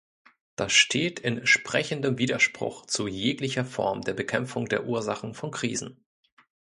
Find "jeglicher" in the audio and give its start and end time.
3.07-3.63